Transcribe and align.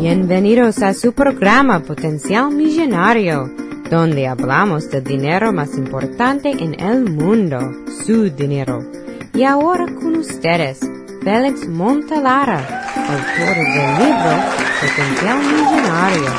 Bienvenidos 0.00 0.80
a 0.80 0.94
su 0.94 1.12
programa 1.12 1.82
Potencial 1.82 2.50
Millonario, 2.50 3.54
donde 3.90 4.26
hablamos 4.26 4.90
del 4.90 5.04
dinero 5.04 5.52
más 5.52 5.76
importante 5.76 6.52
en 6.52 6.80
el 6.80 7.04
mundo, 7.04 7.84
su 8.06 8.30
dinero. 8.30 8.78
Y 9.34 9.44
ahora 9.44 9.84
con 9.84 10.16
ustedes, 10.16 10.80
Félix 11.22 11.68
Montelara, 11.68 12.60
autor 12.96 13.56
del 13.56 14.06
libro 14.06 14.38
Potencial 14.80 15.38
Millonario. 15.38 16.32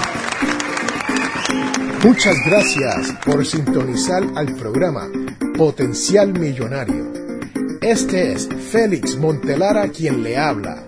Muchas 2.03 2.35
gracias 2.43 3.13
por 3.23 3.45
sintonizar 3.45 4.23
al 4.37 4.55
programa 4.55 5.07
Potencial 5.55 6.33
Millonario. 6.33 7.13
Este 7.79 8.33
es 8.33 8.49
Félix 8.71 9.17
Montelara 9.17 9.87
quien 9.89 10.23
le 10.23 10.35
habla. 10.35 10.87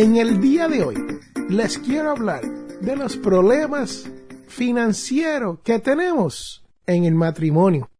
En 0.00 0.14
el 0.14 0.40
día 0.40 0.68
de 0.68 0.84
hoy 0.84 0.94
les 1.48 1.76
quiero 1.76 2.12
hablar 2.12 2.44
de 2.80 2.94
los 2.94 3.16
problemas 3.16 4.08
financieros 4.46 5.58
que 5.64 5.80
tenemos 5.80 6.64
en 6.86 7.04
el 7.04 7.16
matrimonio. 7.16 7.90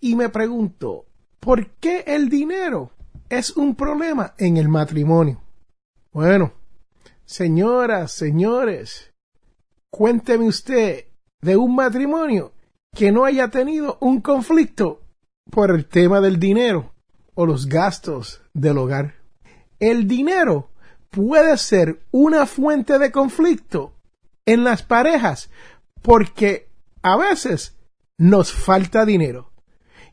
Y 0.00 0.16
me 0.16 0.30
pregunto, 0.30 1.06
¿por 1.38 1.68
qué 1.74 2.02
el 2.08 2.28
dinero 2.28 2.90
es 3.28 3.56
un 3.56 3.76
problema 3.76 4.34
en 4.36 4.56
el 4.56 4.68
matrimonio? 4.68 5.40
Bueno, 6.12 6.54
señoras, 7.24 8.10
señores, 8.10 9.14
cuénteme 9.92 10.48
usted 10.48 11.04
de 11.40 11.56
un 11.56 11.76
matrimonio 11.76 12.52
que 12.96 13.12
no 13.12 13.24
haya 13.24 13.46
tenido 13.46 13.96
un 14.00 14.22
conflicto 14.22 15.02
por 15.52 15.70
el 15.70 15.86
tema 15.86 16.20
del 16.20 16.40
dinero 16.40 16.94
o 17.36 17.46
los 17.46 17.66
gastos 17.66 18.42
del 18.54 18.78
hogar. 18.78 19.14
El 19.78 20.08
dinero 20.08 20.70
puede 21.18 21.56
ser 21.56 21.98
una 22.12 22.46
fuente 22.46 22.96
de 23.00 23.10
conflicto 23.10 23.92
en 24.46 24.62
las 24.62 24.84
parejas 24.84 25.50
porque 26.00 26.68
a 27.02 27.16
veces 27.16 27.76
nos 28.18 28.52
falta 28.52 29.04
dinero 29.04 29.50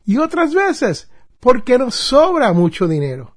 y 0.04 0.16
otras 0.16 0.52
veces 0.52 1.08
porque 1.38 1.78
nos 1.78 1.94
sobra 1.94 2.52
mucho 2.52 2.88
dinero. 2.88 3.36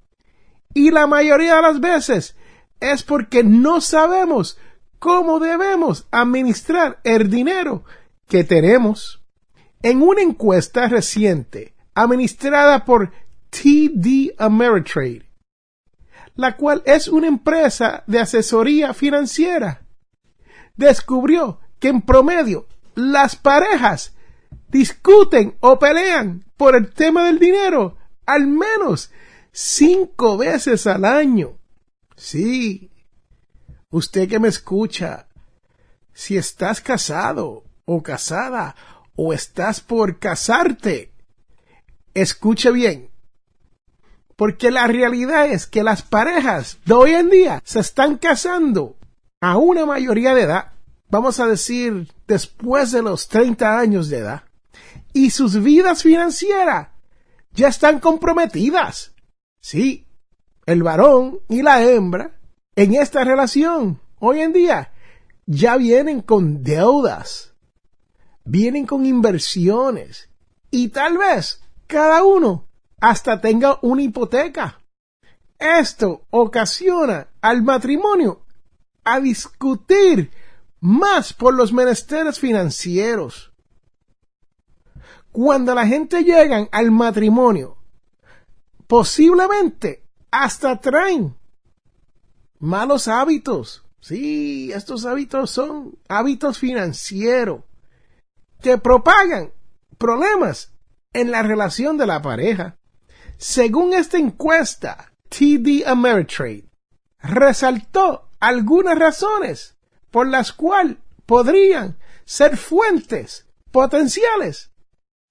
Y 0.74 0.90
la 0.90 1.06
mayoría 1.06 1.58
de 1.58 1.62
las 1.62 1.80
veces 1.80 2.36
es 2.80 3.04
porque 3.04 3.44
no 3.44 3.82
sabemos 3.82 4.58
cómo 4.98 5.40
debemos 5.40 6.08
administrar 6.10 7.00
el 7.04 7.30
dinero 7.30 7.84
que 8.28 8.44
tenemos. 8.44 9.24
En 9.84 10.02
una 10.02 10.24
encuesta 10.24 10.88
reciente 10.88 11.76
administrada 11.94 12.84
por 12.84 13.12
TD 13.52 14.34
Ameritrade, 14.40 15.29
la 16.40 16.56
cual 16.56 16.82
es 16.86 17.10
una 17.10 17.28
empresa 17.28 18.04
de 18.08 18.20
asesoría 18.20 18.94
financiera, 18.94 19.82
descubrió 20.78 21.60
que 21.80 21.90
en 21.90 22.02
promedio 22.02 22.66
las 22.96 23.36
parejas 23.36 24.14
discuten 24.70 25.58
o 25.60 25.78
pelean 25.78 26.46
por 26.56 26.78
el 26.78 26.94
tema 26.94 27.26
del 27.26 27.40
dinero 27.40 27.98
al 28.26 28.48
menos 28.48 29.12
cinco 29.52 30.38
veces 30.38 30.88
al 30.88 31.04
año. 31.04 31.58
Sí, 32.16 32.90
usted 33.90 34.30
que 34.30 34.40
me 34.40 34.48
escucha, 34.48 35.28
si 36.14 36.38
estás 36.38 36.80
casado 36.80 37.66
o 37.84 38.02
casada 38.02 38.78
o 39.18 39.34
estás 39.34 39.82
por 39.82 40.20
casarte, 40.20 41.12
escuche 42.14 42.72
bien. 42.72 43.09
Porque 44.40 44.72
la 44.72 44.88
realidad 44.88 45.48
es 45.48 45.68
que 45.68 45.84
las 45.84 46.02
parejas 46.02 46.78
de 46.86 46.94
hoy 46.94 47.12
en 47.12 47.30
día 47.30 47.62
se 47.66 47.82
están 47.82 48.16
casando 48.16 48.96
a 49.42 49.58
una 49.58 49.86
mayoría 49.86 50.34
de 50.34 50.44
edad, 50.44 50.72
vamos 51.10 51.42
a 51.42 51.46
decir 51.46 52.10
después 52.26 52.94
de 52.94 53.02
los 53.02 53.28
30 53.28 53.78
años 53.78 54.08
de 54.08 54.20
edad, 54.20 54.44
y 55.12 55.32
sus 55.32 55.62
vidas 55.62 56.04
financieras 56.04 56.88
ya 57.52 57.68
están 57.68 58.00
comprometidas. 58.00 59.12
Sí, 59.60 60.08
el 60.66 60.84
varón 60.84 61.42
y 61.50 61.62
la 61.62 61.84
hembra 61.84 62.40
en 62.78 62.94
esta 62.94 63.26
relación 63.26 64.00
hoy 64.20 64.40
en 64.40 64.54
día 64.54 64.94
ya 65.48 65.76
vienen 65.76 66.22
con 66.22 66.64
deudas 66.64 67.56
vienen 68.46 68.86
con 68.86 69.06
inversiones 69.06 70.30
y 70.72 70.88
tal 70.88 71.18
vez 71.18 71.62
cada 71.88 72.24
uno 72.24 72.69
hasta 73.00 73.40
tenga 73.42 73.80
una 73.82 74.02
hipoteca. 74.02 74.80
Esto 75.58 76.26
ocasiona 76.30 77.28
al 77.42 77.64
matrimonio 77.64 78.46
a 79.04 79.20
discutir 79.20 80.32
más 80.80 81.34
por 81.34 81.54
los 81.54 81.74
menesteres 81.74 82.40
financieros. 82.40 83.52
Cuando 85.32 85.76
la 85.76 85.86
gente 85.86 86.24
llega 86.24 86.68
al 86.72 86.92
matrimonio, 86.92 87.78
posiblemente 88.88 90.04
hasta 90.32 90.80
traen 90.80 91.36
malos 92.60 93.08
hábitos. 93.08 93.84
Sí, 94.02 94.72
estos 94.72 95.06
hábitos 95.06 95.52
son 95.52 95.98
hábitos 96.08 96.58
financieros 96.58 97.62
que 98.62 98.78
propagan 98.78 99.52
problemas 99.98 100.74
en 101.14 101.32
la 101.32 101.44
relación 101.44 101.98
de 101.98 102.08
la 102.08 102.22
pareja. 102.22 102.79
Según 103.40 103.94
esta 103.94 104.18
encuesta, 104.18 105.14
TD 105.30 105.88
Ameritrade 105.88 106.66
resaltó 107.20 108.28
algunas 108.42 109.00
razones 109.00 109.78
por 110.12 110.28
las 110.28 110.52
cuales 110.52 110.98
podrían 111.26 111.98
ser 112.26 112.58
fuentes 112.58 113.48
potenciales 113.72 114.72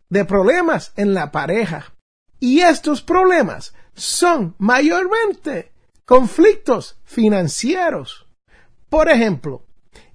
de 0.09 0.25
problemas 0.25 0.95
en 0.97 1.13
la 1.13 1.31
pareja. 1.31 1.93
Y 2.41 2.61
estos 2.61 3.03
problemas 3.03 3.75
son 3.93 4.55
mayormente 4.57 5.75
conflictos 6.07 6.97
financieros. 7.05 8.27
Por 8.89 9.11
ejemplo, 9.11 9.67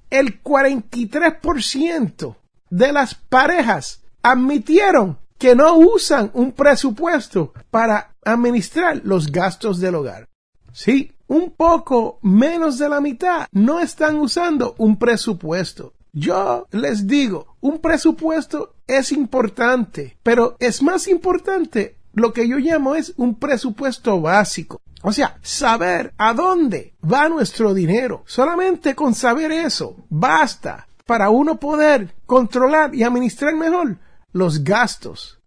el 0.10 0.42
43% 0.42 2.38
de 2.72 2.92
las 2.92 3.14
parejas 3.14 4.02
admitieron 4.24 5.20
que 5.44 5.56
no 5.56 5.76
usan 5.76 6.32
un 6.36 6.54
presupuesto 6.54 7.52
para 7.70 8.16
administrar 8.24 9.02
los 9.04 9.30
gastos 9.30 9.82
del 9.82 9.96
hogar. 9.96 10.30
Sí, 10.72 11.12
un 11.28 11.52
poco 11.52 12.18
menos 12.22 12.78
de 12.78 12.88
la 12.88 13.02
mitad 13.02 13.48
no 13.52 13.82
están 13.82 14.22
usando 14.22 14.74
un 14.78 14.98
presupuesto. 14.98 15.96
Yo 16.14 16.66
les 16.72 17.08
digo, 17.08 17.58
un 17.60 17.80
presupuesto 17.80 18.76
es 18.88 19.12
importante, 19.12 20.16
pero 20.24 20.56
es 20.60 20.82
más 20.82 21.10
importante 21.10 21.98
lo 22.14 22.32
que 22.32 22.48
yo 22.48 22.58
llamo 22.58 22.96
es 22.96 23.14
un 23.18 23.36
presupuesto 23.36 24.22
básico. 24.22 24.80
O 25.02 25.12
sea, 25.12 25.40
saber 25.42 26.14
a 26.18 26.34
dónde 26.34 26.94
va 27.04 27.28
nuestro 27.28 27.74
dinero. 27.74 28.24
Solamente 28.28 28.96
con 28.96 29.14
saber 29.14 29.52
eso 29.52 29.98
basta 30.10 30.88
para 31.06 31.30
uno 31.30 31.60
poder 31.60 32.16
controlar 32.26 32.96
y 32.96 33.04
administrar 33.04 33.54
mejor 33.56 33.98
los 34.34 34.64
gastos. 34.64 35.40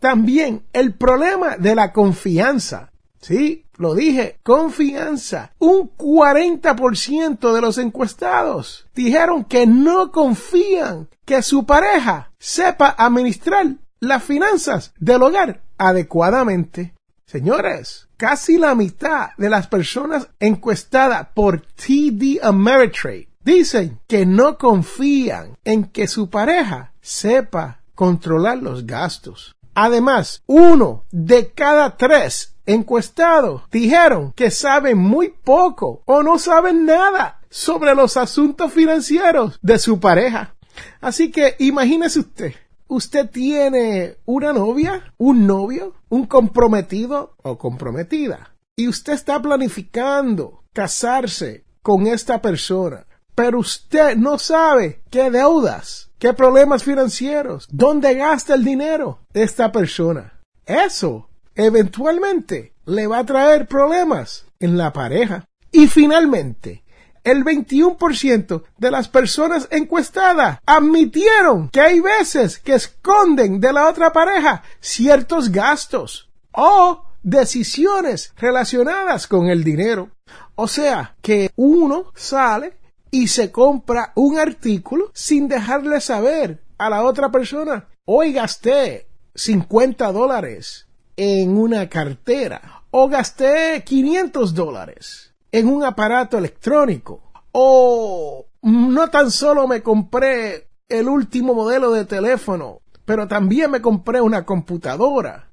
También 0.00 0.64
el 0.72 0.94
problema 0.94 1.56
de 1.56 1.74
la 1.74 1.92
confianza. 1.92 2.90
Sí, 3.20 3.64
lo 3.76 3.94
dije, 3.94 4.38
confianza. 4.42 5.52
Un 5.58 5.90
40% 5.96 7.54
de 7.54 7.60
los 7.60 7.78
encuestados 7.78 8.86
dijeron 8.94 9.44
que 9.44 9.66
no 9.66 10.10
confían 10.10 11.08
que 11.24 11.42
su 11.42 11.64
pareja 11.64 12.32
sepa 12.38 12.94
administrar 12.98 13.66
las 14.00 14.22
finanzas 14.22 14.92
del 14.98 15.22
hogar 15.22 15.62
adecuadamente. 15.78 16.94
Señores, 17.24 18.08
casi 18.18 18.58
la 18.58 18.74
mitad 18.74 19.30
de 19.38 19.48
las 19.48 19.66
personas 19.68 20.28
encuestadas 20.38 21.28
por 21.34 21.62
TD 21.62 22.40
Ameritrade 22.42 23.28
Dicen 23.44 24.00
que 24.06 24.24
no 24.24 24.56
confían 24.56 25.58
en 25.64 25.84
que 25.84 26.08
su 26.08 26.30
pareja 26.30 26.94
sepa 27.02 27.82
controlar 27.94 28.58
los 28.58 28.86
gastos. 28.86 29.54
Además, 29.74 30.42
uno 30.46 31.04
de 31.10 31.50
cada 31.50 31.96
tres 31.96 32.54
encuestados 32.66 33.62
dijeron 33.70 34.32
que 34.34 34.50
saben 34.50 34.98
muy 34.98 35.30
poco 35.30 36.02
o 36.06 36.22
no 36.22 36.38
saben 36.38 36.86
nada 36.86 37.40
sobre 37.50 37.94
los 37.94 38.16
asuntos 38.16 38.72
financieros 38.72 39.58
de 39.62 39.78
su 39.78 40.00
pareja. 40.00 40.54
Así 41.00 41.30
que 41.30 41.56
imagínese 41.58 42.20
usted, 42.20 42.54
usted 42.88 43.30
tiene 43.30 44.16
una 44.24 44.52
novia, 44.52 45.12
un 45.18 45.46
novio, 45.46 45.94
un 46.08 46.26
comprometido 46.26 47.36
o 47.42 47.58
comprometida, 47.58 48.54
y 48.76 48.88
usted 48.88 49.12
está 49.12 49.40
planificando 49.40 50.64
casarse 50.72 51.64
con 51.82 52.06
esta 52.06 52.40
persona, 52.40 53.06
pero 53.34 53.58
usted 53.58 54.16
no 54.16 54.38
sabe 54.38 55.02
qué 55.10 55.30
deudas, 55.30 56.10
qué 56.24 56.32
problemas 56.32 56.82
financieros, 56.82 57.68
dónde 57.70 58.14
gasta 58.14 58.54
el 58.54 58.64
dinero 58.64 59.18
esta 59.34 59.70
persona. 59.70 60.40
Eso 60.64 61.28
eventualmente 61.54 62.72
le 62.86 63.06
va 63.06 63.18
a 63.18 63.26
traer 63.26 63.68
problemas 63.68 64.46
en 64.58 64.78
la 64.78 64.90
pareja. 64.90 65.44
Y 65.70 65.86
finalmente, 65.86 66.82
el 67.24 67.44
21% 67.44 68.62
de 68.78 68.90
las 68.90 69.06
personas 69.06 69.68
encuestadas 69.70 70.60
admitieron 70.64 71.68
que 71.68 71.82
hay 71.82 72.00
veces 72.00 72.58
que 72.58 72.72
esconden 72.72 73.60
de 73.60 73.74
la 73.74 73.86
otra 73.86 74.10
pareja 74.10 74.62
ciertos 74.80 75.52
gastos 75.52 76.30
o 76.52 77.04
decisiones 77.22 78.32
relacionadas 78.38 79.26
con 79.26 79.50
el 79.50 79.62
dinero. 79.62 80.08
O 80.54 80.68
sea, 80.68 81.16
que 81.20 81.50
uno 81.56 82.12
sale 82.14 82.78
y 83.14 83.28
se 83.28 83.52
compra 83.52 84.10
un 84.16 84.40
artículo 84.40 85.12
sin 85.14 85.46
dejarle 85.46 86.00
saber 86.00 86.64
a 86.78 86.90
la 86.90 87.04
otra 87.04 87.30
persona, 87.30 87.86
hoy 88.06 88.32
gasté 88.32 89.06
50 89.36 90.10
dólares 90.10 90.88
en 91.16 91.56
una 91.56 91.88
cartera 91.88 92.82
o 92.90 93.08
gasté 93.08 93.84
500 93.86 94.52
dólares 94.52 95.32
en 95.52 95.68
un 95.68 95.84
aparato 95.84 96.38
electrónico. 96.38 97.22
O 97.52 98.46
no 98.62 99.10
tan 99.10 99.30
solo 99.30 99.68
me 99.68 99.80
compré 99.80 100.66
el 100.88 101.08
último 101.08 101.54
modelo 101.54 101.92
de 101.92 102.06
teléfono, 102.06 102.80
pero 103.04 103.28
también 103.28 103.70
me 103.70 103.80
compré 103.80 104.20
una 104.20 104.44
computadora. 104.44 105.50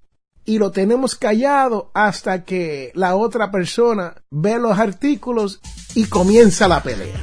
Y 0.51 0.59
lo 0.59 0.69
tenemos 0.69 1.15
callado 1.15 1.92
hasta 1.94 2.44
que 2.44 2.92
la 2.94 3.15
otra 3.15 3.51
persona 3.51 4.21
ve 4.30 4.59
los 4.59 4.77
artículos 4.77 5.62
y 5.95 6.07
comienza 6.07 6.68
la 6.68 6.83
pelea. 6.83 7.18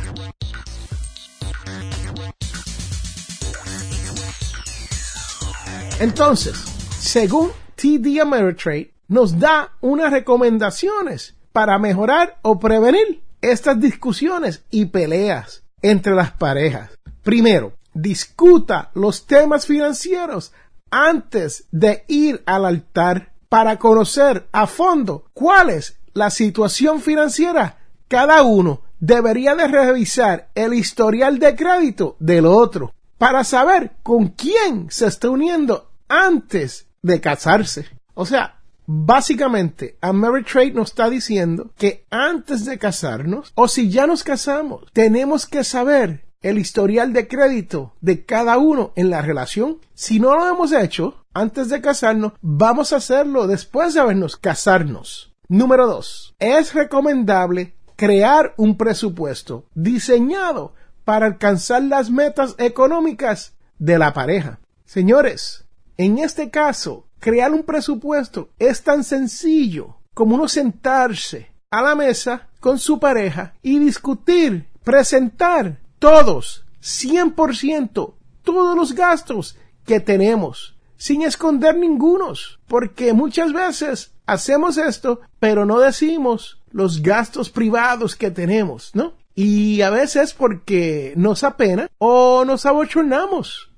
Entonces, 6.00 6.56
según 6.98 7.50
TD 7.74 8.18
Ameritrade, 8.22 8.94
nos 9.08 9.38
da 9.38 9.76
unas 9.82 10.10
recomendaciones 10.10 11.36
para 11.52 11.78
mejorar 11.78 12.38
o 12.40 12.58
prevenir 12.58 13.22
estas 13.42 13.78
discusiones 13.78 14.64
y 14.70 14.86
peleas 14.86 15.64
entre 15.82 16.14
las 16.14 16.32
parejas. 16.32 16.92
Primero, 17.22 17.74
discuta 17.92 18.90
los 18.94 19.26
temas 19.26 19.66
financieros 19.66 20.54
antes 20.90 21.64
de 21.70 22.04
ir 22.08 22.42
al 22.46 22.64
altar 22.64 23.32
para 23.48 23.78
conocer 23.78 24.48
a 24.52 24.66
fondo 24.66 25.24
cuál 25.32 25.70
es 25.70 25.98
la 26.14 26.30
situación 26.30 27.00
financiera. 27.00 27.78
Cada 28.08 28.42
uno 28.42 28.82
debería 29.00 29.54
de 29.54 29.68
revisar 29.68 30.48
el 30.54 30.74
historial 30.74 31.38
de 31.38 31.54
crédito 31.54 32.16
del 32.18 32.46
otro 32.46 32.94
para 33.16 33.44
saber 33.44 33.92
con 34.02 34.28
quién 34.28 34.90
se 34.90 35.06
está 35.06 35.30
uniendo 35.30 35.90
antes 36.08 36.86
de 37.02 37.20
casarse. 37.20 37.86
O 38.14 38.26
sea, 38.26 38.58
Básicamente, 38.90 39.98
Ameritrade 40.00 40.70
nos 40.70 40.88
está 40.88 41.10
diciendo 41.10 41.72
que 41.76 42.06
antes 42.08 42.64
de 42.64 42.78
casarnos, 42.78 43.52
o 43.54 43.68
si 43.68 43.90
ya 43.90 44.06
nos 44.06 44.24
casamos, 44.24 44.86
tenemos 44.94 45.44
que 45.44 45.62
saber 45.62 46.24
el 46.40 46.58
historial 46.58 47.12
de 47.12 47.26
crédito 47.28 47.94
de 48.00 48.24
cada 48.24 48.58
uno 48.58 48.92
en 48.96 49.10
la 49.10 49.22
relación. 49.22 49.78
Si 49.94 50.20
no 50.20 50.36
lo 50.36 50.48
hemos 50.48 50.72
hecho 50.72 51.24
antes 51.34 51.68
de 51.68 51.80
casarnos, 51.80 52.32
vamos 52.40 52.92
a 52.92 52.96
hacerlo 52.96 53.46
después 53.46 53.94
de 53.94 54.00
habernos 54.00 54.36
casarnos. 54.36 55.34
Número 55.48 55.86
dos, 55.86 56.34
es 56.38 56.74
recomendable 56.74 57.74
crear 57.96 58.54
un 58.56 58.76
presupuesto 58.76 59.64
diseñado 59.74 60.74
para 61.04 61.26
alcanzar 61.26 61.82
las 61.82 62.10
metas 62.10 62.54
económicas 62.58 63.54
de 63.78 63.98
la 63.98 64.12
pareja. 64.12 64.60
Señores, 64.84 65.64
en 65.96 66.18
este 66.18 66.50
caso, 66.50 67.06
crear 67.18 67.52
un 67.52 67.64
presupuesto 67.64 68.50
es 68.58 68.82
tan 68.82 69.02
sencillo 69.04 69.96
como 70.14 70.34
uno 70.34 70.48
sentarse 70.48 71.50
a 71.70 71.82
la 71.82 71.94
mesa 71.94 72.48
con 72.60 72.78
su 72.78 72.98
pareja 72.98 73.54
y 73.62 73.78
discutir, 73.78 74.68
presentar 74.84 75.80
todos, 75.98 76.64
100%, 76.82 78.14
todos 78.42 78.76
los 78.76 78.94
gastos 78.94 79.56
que 79.84 80.00
tenemos, 80.00 80.76
sin 80.96 81.22
esconder 81.22 81.76
ningunos, 81.76 82.60
porque 82.66 83.12
muchas 83.12 83.52
veces 83.52 84.12
hacemos 84.26 84.76
esto, 84.78 85.20
pero 85.38 85.64
no 85.64 85.78
decimos 85.78 86.60
los 86.70 87.02
gastos 87.02 87.50
privados 87.50 88.14
que 88.14 88.30
tenemos, 88.30 88.90
¿no? 88.94 89.14
Y 89.34 89.82
a 89.82 89.90
veces 89.90 90.34
porque 90.34 91.14
nos 91.16 91.44
apena 91.44 91.88
o 91.98 92.44
nos 92.44 92.66
abochornamos 92.66 93.70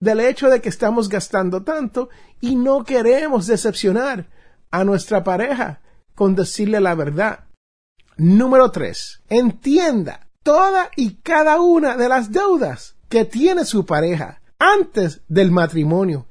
del 0.00 0.20
hecho 0.20 0.48
de 0.48 0.60
que 0.60 0.68
estamos 0.68 1.08
gastando 1.08 1.62
tanto 1.62 2.08
y 2.40 2.56
no 2.56 2.84
queremos 2.84 3.46
decepcionar 3.46 4.26
a 4.70 4.84
nuestra 4.84 5.24
pareja 5.24 5.80
con 6.14 6.34
decirle 6.34 6.80
la 6.80 6.94
verdad. 6.94 7.44
Número 8.16 8.70
3. 8.70 9.22
Entienda 9.28 10.27
toda 10.48 10.90
y 10.96 11.16
cada 11.16 11.60
una 11.60 11.94
de 11.94 12.08
las 12.08 12.32
deudas 12.32 12.96
que 13.10 13.26
tiene 13.26 13.66
su 13.66 13.84
pareja 13.84 14.40
antes 14.58 15.20
del 15.28 15.50
matrimonio 15.50 16.26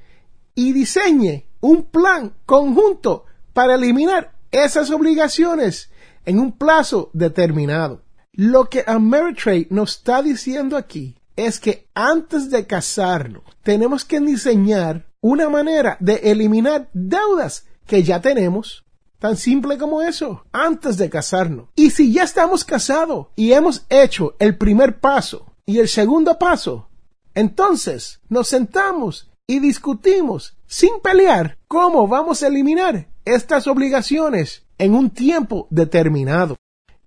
y 0.56 0.74
diseñe 0.74 1.46
un 1.60 1.84
plan 1.84 2.34
conjunto 2.48 3.26
para 3.54 3.76
eliminar 3.76 4.34
esas 4.50 4.90
obligaciones 4.90 5.92
en 6.26 6.40
un 6.40 6.52
plazo 6.52 7.12
determinado. 7.14 8.02
Lo 8.32 8.66
que 8.66 8.84
Ameritrade 8.88 9.68
nos 9.70 9.98
está 9.98 10.24
diciendo 10.24 10.78
aquí 10.78 11.20
es 11.36 11.60
que 11.60 11.88
antes 11.94 12.50
de 12.50 12.66
casarnos 12.66 13.44
tenemos 13.62 14.04
que 14.04 14.20
diseñar 14.20 15.06
una 15.22 15.48
manera 15.48 15.96
de 16.00 16.16
eliminar 16.24 16.90
deudas 16.92 17.68
que 17.86 18.02
ya 18.02 18.20
tenemos. 18.20 18.84
Tan 19.20 19.36
simple 19.36 19.80
como 19.80 20.02
eso, 20.04 20.46
antes 20.52 20.98
de 20.98 21.10
casarnos. 21.10 21.70
Y 21.76 21.90
si 21.90 22.14
ya 22.14 22.24
estamos 22.24 22.64
casados 22.64 23.28
y 23.36 23.54
hemos 23.54 23.86
hecho 23.90 24.36
el 24.38 24.58
primer 24.58 25.00
paso 25.00 25.48
y 25.66 25.80
el 25.80 25.88
segundo 25.88 26.38
paso, 26.38 26.88
entonces 27.34 28.20
nos 28.30 28.48
sentamos 28.48 29.30
y 29.48 29.60
discutimos 29.60 30.56
sin 30.68 31.00
pelear 31.02 31.58
cómo 31.68 32.08
vamos 32.08 32.44
a 32.44 32.48
eliminar 32.48 33.08
estas 33.26 33.66
obligaciones 33.66 34.64
en 34.78 34.94
un 34.94 35.10
tiempo 35.10 35.68
determinado. 35.72 36.56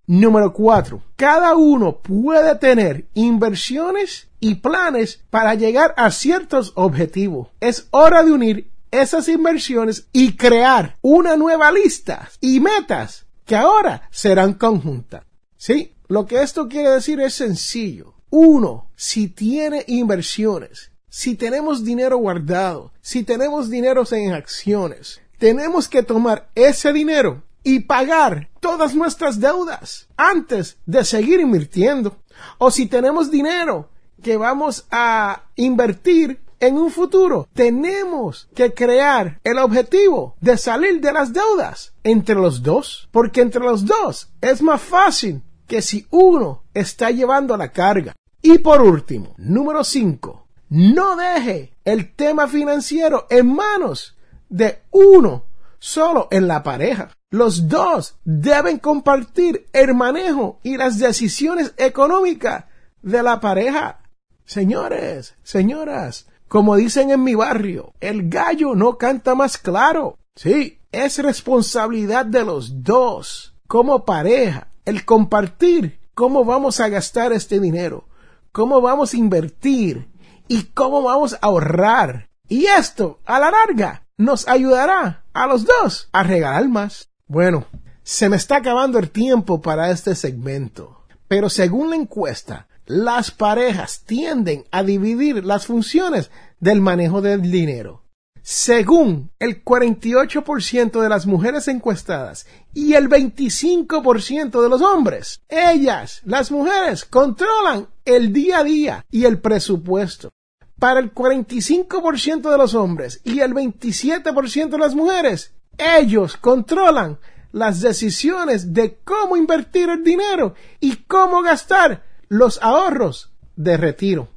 Número 0.07 0.53
4. 0.53 1.01
Cada 1.15 1.55
uno 1.55 1.99
puede 1.99 2.57
tener 2.57 3.07
inversiones 3.15 4.29
y 4.41 4.57
planes 4.57 5.23
para 5.31 5.55
llegar 5.55 5.95
a 5.97 6.11
ciertos 6.11 6.73
objetivos. 6.75 7.49
Es 7.61 7.87
hora 7.93 8.25
de 8.25 8.33
unir 8.33 8.70
esas 8.91 9.29
inversiones 9.29 10.07
y 10.13 10.37
crear 10.37 10.97
una 11.01 11.37
nueva 11.37 11.71
lista 11.73 12.31
y 12.41 12.61
metas 12.61 13.27
que 13.45 13.57
ahora 13.57 14.09
serán 14.11 14.55
conjuntas. 14.55 15.25
Sí, 15.57 15.95
lo 16.09 16.27
que 16.27 16.43
esto 16.43 16.69
quiere 16.69 16.91
decir 16.91 17.21
es 17.21 17.35
sencillo. 17.35 18.15
Uno, 18.31 18.91
si 18.97 19.29
tiene 19.29 19.85
inversiones, 19.89 20.93
si 21.09 21.35
tenemos 21.35 21.85
dinero 21.85 22.19
guardado, 22.19 22.93
si 23.01 23.25
tenemos 23.25 23.69
dinero 23.69 24.05
en 24.13 24.33
acciones, 24.33 25.21
tenemos 25.39 25.89
que 25.89 26.03
tomar 26.03 26.49
ese 26.55 26.93
dinero 26.93 27.43
y 27.63 27.81
pagar 27.81 28.49
todas 28.61 28.95
nuestras 28.95 29.41
deudas 29.41 30.09
antes 30.17 30.77
de 30.87 31.05
seguir 31.05 31.41
invirtiendo. 31.41 32.17
O 32.59 32.71
si 32.71 32.87
tenemos 32.87 33.31
dinero 33.31 33.89
que 34.23 34.37
vamos 34.37 34.87
a 34.91 35.45
invertir 35.57 36.41
en 36.61 36.77
un 36.77 36.91
futuro, 36.91 37.49
tenemos 37.55 38.49
que 38.55 38.73
crear 38.75 39.41
el 39.43 39.59
objetivo 39.59 40.37
de 40.41 40.57
salir 40.59 41.01
de 41.01 41.13
las 41.13 41.33
deudas 41.33 41.95
entre 42.05 42.35
los 42.35 42.63
dos, 42.63 43.09
porque 43.11 43.41
entre 43.41 43.63
los 43.63 43.87
dos 43.87 44.29
es 44.41 44.63
más 44.63 44.81
fácil 44.81 45.43
que 45.67 45.83
si 45.83 46.07
uno 46.11 46.63
está 46.75 47.11
llevando 47.11 47.57
la 47.57 47.73
carga. 47.73 48.15
Y 48.43 48.59
por 48.59 48.83
último, 48.83 49.35
número 49.39 49.85
5, 49.85 50.47
no 50.71 51.17
deje 51.17 51.73
el 51.85 52.15
tema 52.15 52.47
financiero 52.47 53.27
en 53.31 53.55
manos 53.55 54.17
de 54.49 54.83
uno 54.91 55.45
solo 55.79 56.29
en 56.31 56.47
la 56.47 56.63
pareja. 56.63 57.11
Los 57.31 57.69
dos 57.69 58.17
deben 58.25 58.79
compartir 58.79 59.67
el 59.73 59.95
manejo 59.95 60.59
y 60.63 60.77
las 60.77 60.99
decisiones 60.99 61.73
económicas 61.77 62.65
de 63.03 63.23
la 63.23 63.41
pareja. 63.41 64.01
Señores, 64.45 65.37
señoras, 65.43 66.27
como 66.51 66.75
dicen 66.75 67.13
en 67.13 67.23
mi 67.23 67.37
barrio, 67.37 67.93
el 68.01 68.29
gallo 68.29 68.75
no 68.75 68.99
canta 68.99 69.37
más 69.37 69.57
claro. 69.57 70.19
Sí, 70.35 70.81
es 70.91 71.19
responsabilidad 71.19 72.27
de 72.27 72.45
los 72.45 72.83
dos, 72.83 73.55
como 73.69 74.05
pareja, 74.05 74.67
el 74.85 75.05
compartir 75.05 76.01
cómo 76.13 76.45
vamos 76.45 76.81
a 76.81 76.89
gastar 76.89 77.33
este 77.33 77.61
dinero, 77.61 78.09
cómo 78.51 78.81
vamos 78.81 79.15
a 79.15 79.17
invertir 79.17 80.09
y 80.49 80.65
cómo 80.65 81.03
vamos 81.03 81.35
a 81.35 81.39
ahorrar. 81.41 82.31
Y 82.49 82.67
esto, 82.67 83.21
a 83.27 83.39
la 83.39 83.53
larga, 83.53 84.09
nos 84.17 84.49
ayudará 84.49 85.23
a 85.33 85.47
los 85.47 85.65
dos 85.65 86.09
a 86.11 86.25
regalar 86.25 86.69
más. 86.69 87.11
Bueno, 87.29 87.67
se 88.03 88.29
me 88.29 88.35
está 88.35 88.57
acabando 88.57 88.99
el 88.99 89.13
tiempo 89.13 89.61
para 89.61 89.93
este 89.93 90.17
segmento, 90.17 91.05
pero 91.29 91.49
según 91.49 91.91
la 91.91 91.97
encuesta, 91.97 92.67
las 92.91 93.31
parejas 93.31 94.03
tienden 94.05 94.65
a 94.73 94.83
dividir 94.83 95.45
las 95.45 95.67
funciones 95.67 96.33
del 96.59 96.81
manejo 96.81 97.21
del 97.21 97.43
dinero. 97.49 98.03
Según 98.43 99.31
el 99.39 99.65
48% 99.65 101.01
de 101.01 101.09
las 101.09 101.25
mujeres 101.25 101.69
encuestadas 101.69 102.49
y 102.75 102.95
el 102.95 103.09
25% 103.09 104.61
de 104.61 104.69
los 104.69 104.83
hombres, 104.83 105.41
ellas, 105.49 106.21
las 106.25 106.51
mujeres, 106.51 107.05
controlan 107.05 107.87
el 108.05 108.33
día 108.33 108.59
a 108.59 108.65
día 108.65 109.07
y 109.09 109.25
el 109.25 109.39
presupuesto. 109.39 110.31
Para 110.77 110.99
el 110.99 111.15
45% 111.15 112.51
de 112.51 112.59
los 112.59 112.75
hombres 112.75 113.21
y 113.23 113.39
el 113.39 113.55
27% 113.55 114.69
de 114.69 114.79
las 114.79 114.97
mujeres, 114.97 115.53
ellos 115.79 116.37
controlan 116.37 117.21
las 117.53 117.81
decisiones 117.81 118.73
de 118.73 118.99
cómo 119.05 119.37
invertir 119.37 119.91
el 119.91 120.03
dinero 120.03 120.55
y 120.81 120.97
cómo 120.97 121.43
gastar 121.43 122.10
los 122.31 122.63
ahorros 122.63 123.33
de 123.57 123.77
retiro. 123.77 124.29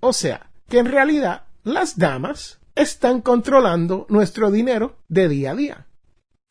O 0.00 0.12
sea, 0.12 0.50
que 0.68 0.78
en 0.78 0.86
realidad 0.86 1.44
las 1.62 1.98
damas 1.98 2.58
están 2.74 3.20
controlando 3.20 4.06
nuestro 4.08 4.50
dinero 4.50 4.96
de 5.08 5.28
día 5.28 5.52
a 5.52 5.54
día. 5.54 5.86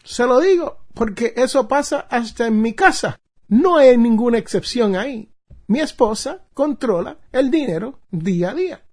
Se 0.03 0.25
lo 0.25 0.39
digo 0.39 0.85
porque 0.93 1.33
eso 1.35 1.67
pasa 1.67 2.07
hasta 2.09 2.47
en 2.47 2.61
mi 2.61 2.73
casa. 2.73 3.19
No 3.47 3.77
hay 3.77 3.97
ninguna 3.97 4.37
excepción 4.37 4.95
ahí. 4.95 5.29
Mi 5.67 5.79
esposa 5.79 6.45
controla 6.53 7.17
el 7.31 7.49
dinero 7.49 8.01
día 8.11 8.51
a 8.51 8.53
día. 8.53 8.85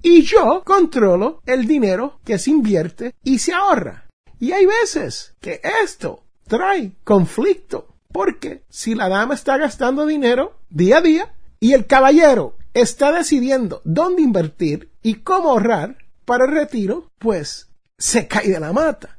Y 0.00 0.22
yo 0.22 0.62
controlo 0.64 1.42
el 1.44 1.66
dinero 1.66 2.20
que 2.24 2.38
se 2.38 2.50
invierte 2.50 3.16
y 3.24 3.40
se 3.40 3.52
ahorra. 3.52 4.08
Y 4.38 4.52
hay 4.52 4.66
veces 4.66 5.34
que 5.40 5.60
esto 5.82 6.22
trae 6.46 6.92
conflicto. 7.02 7.97
Porque 8.12 8.64
si 8.68 8.94
la 8.94 9.08
dama 9.08 9.34
está 9.34 9.56
gastando 9.58 10.06
dinero 10.06 10.58
día 10.70 10.98
a 10.98 11.02
día 11.02 11.34
y 11.60 11.72
el 11.74 11.86
caballero 11.86 12.56
está 12.74 13.12
decidiendo 13.12 13.82
dónde 13.84 14.22
invertir 14.22 14.90
y 15.02 15.16
cómo 15.16 15.50
ahorrar 15.50 15.98
para 16.24 16.44
el 16.44 16.52
retiro, 16.52 17.10
pues 17.18 17.70
se 17.98 18.26
cae 18.26 18.48
de 18.48 18.60
la 18.60 18.72
mata. 18.72 19.18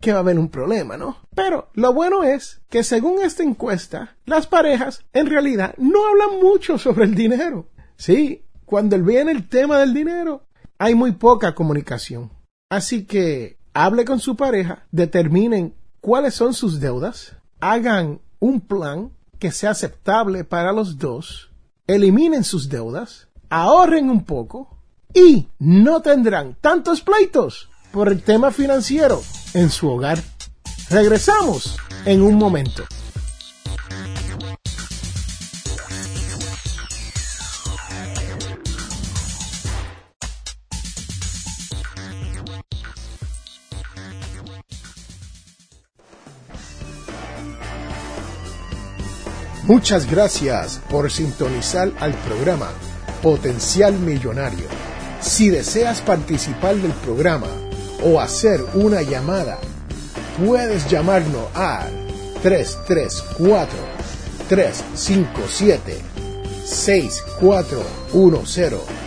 Que 0.00 0.12
va 0.12 0.18
a 0.18 0.20
haber 0.20 0.38
un 0.38 0.48
problema, 0.48 0.96
¿no? 0.96 1.16
Pero 1.34 1.70
lo 1.74 1.92
bueno 1.94 2.24
es 2.24 2.60
que 2.68 2.82
según 2.82 3.22
esta 3.22 3.42
encuesta, 3.42 4.16
las 4.26 4.46
parejas 4.46 5.04
en 5.12 5.26
realidad 5.26 5.74
no 5.78 6.06
hablan 6.06 6.40
mucho 6.42 6.78
sobre 6.78 7.04
el 7.04 7.14
dinero. 7.14 7.68
Sí, 7.96 8.44
cuando 8.66 8.98
viene 8.98 9.32
el 9.32 9.48
tema 9.48 9.78
del 9.78 9.94
dinero, 9.94 10.44
hay 10.78 10.94
muy 10.94 11.12
poca 11.12 11.54
comunicación. 11.54 12.30
Así 12.70 13.04
que 13.04 13.56
hable 13.72 14.04
con 14.04 14.20
su 14.20 14.36
pareja, 14.36 14.86
determinen 14.90 15.74
cuáles 16.00 16.34
son 16.34 16.52
sus 16.52 16.80
deudas, 16.80 17.36
hagan 17.60 18.20
un 18.40 18.60
plan 18.60 19.12
que 19.38 19.50
sea 19.50 19.70
aceptable 19.70 20.44
para 20.44 20.72
los 20.72 20.98
dos, 20.98 21.50
eliminen 21.86 22.44
sus 22.44 22.68
deudas, 22.68 23.28
ahorren 23.50 24.10
un 24.10 24.24
poco 24.24 24.78
y 25.12 25.48
no 25.58 26.02
tendrán 26.02 26.56
tantos 26.60 27.00
pleitos 27.00 27.68
por 27.92 28.08
el 28.08 28.22
tema 28.22 28.50
financiero 28.50 29.22
en 29.54 29.70
su 29.70 29.88
hogar. 29.88 30.18
Regresamos 30.90 31.76
en 32.04 32.22
un 32.22 32.34
momento. 32.36 32.84
Muchas 49.66 50.10
gracias 50.10 50.78
por 50.90 51.10
sintonizar 51.10 51.90
al 51.98 52.12
programa 52.12 52.68
Potencial 53.22 53.94
Millonario. 53.94 54.66
Si 55.22 55.48
deseas 55.48 56.02
participar 56.02 56.76
del 56.76 56.92
programa 56.92 57.46
o 58.02 58.20
hacer 58.20 58.62
una 58.74 59.00
llamada, 59.00 59.56
puedes 60.44 60.86
llamarnos 60.90 61.46
al 61.54 61.90
334 62.42 63.78
357 64.50 65.96
6410 66.66 69.03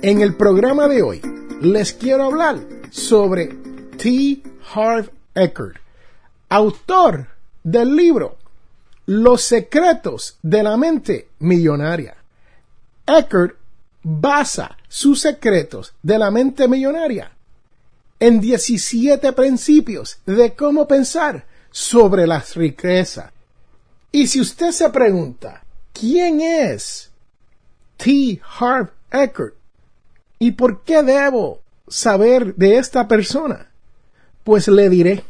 En 0.00 0.20
el 0.20 0.36
programa 0.36 0.86
de 0.86 1.02
hoy 1.02 1.20
les 1.60 1.92
quiero 1.92 2.26
hablar 2.26 2.60
sobre 2.92 3.48
T. 3.96 4.40
Harv 4.72 5.10
Eckert, 5.34 5.78
autor 6.50 7.26
del 7.64 7.96
libro 7.96 8.36
Los 9.06 9.42
secretos 9.42 10.38
de 10.40 10.62
la 10.62 10.76
mente 10.76 11.30
millonaria. 11.40 12.14
Eckert 13.08 13.56
basa 14.04 14.76
sus 14.86 15.20
secretos 15.20 15.94
de 16.00 16.16
la 16.20 16.30
mente 16.30 16.68
millonaria 16.68 17.31
en 18.22 18.40
17 18.40 19.32
principios 19.32 20.20
de 20.26 20.54
cómo 20.54 20.86
pensar 20.86 21.44
sobre 21.72 22.24
las 22.24 22.54
riquezas. 22.54 23.32
Y 24.12 24.28
si 24.28 24.40
usted 24.40 24.70
se 24.70 24.88
pregunta, 24.90 25.64
¿quién 25.92 26.40
es 26.40 27.10
T. 27.96 28.40
Harv 28.60 28.92
Eckert? 29.10 29.56
¿Y 30.38 30.52
por 30.52 30.84
qué 30.84 31.02
debo 31.02 31.62
saber 31.88 32.54
de 32.54 32.78
esta 32.78 33.08
persona? 33.08 33.72
Pues 34.44 34.68
le 34.68 34.88
diré 34.88 35.24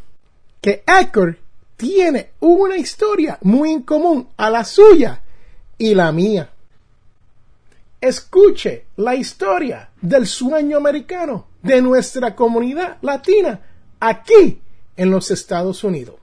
que 0.60 0.84
Eckert 0.86 1.38
tiene 1.78 2.32
una 2.40 2.76
historia 2.76 3.38
muy 3.40 3.72
en 3.72 3.84
común 3.84 4.28
a 4.36 4.50
la 4.50 4.66
suya 4.66 5.22
y 5.78 5.94
la 5.94 6.12
mía. 6.12 6.51
Escuche 8.02 8.86
la 8.96 9.14
historia 9.14 9.90
del 10.00 10.26
sueño 10.26 10.76
americano 10.76 11.46
de 11.62 11.80
nuestra 11.80 12.34
comunidad 12.34 12.98
latina 13.00 13.60
aquí 14.00 14.58
en 14.96 15.08
los 15.08 15.30
Estados 15.30 15.84
Unidos. 15.84 16.16